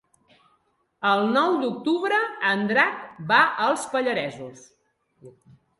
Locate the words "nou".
1.35-1.57